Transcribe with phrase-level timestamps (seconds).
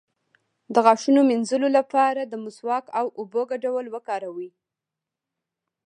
[0.73, 4.49] د غاښونو د مینځلو لپاره د مسواک او اوبو ګډول وکاروئ